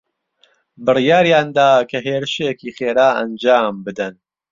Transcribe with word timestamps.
بڕیاریان 0.85 1.47
دا 1.57 1.69
کە 1.89 1.97
هێرشێکی 2.05 2.75
خێرا 2.77 3.09
ئەنجام 3.17 3.73
بدەن. 3.85 4.13